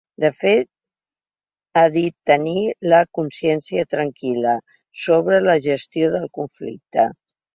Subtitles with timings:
[0.23, 0.67] De fet,
[1.81, 2.63] ha dit tenir
[2.93, 4.57] la “consciència tranquil·la”
[5.05, 7.07] sobre la gestió del conflicte.